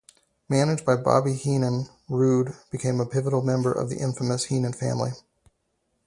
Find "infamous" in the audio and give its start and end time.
3.99-4.45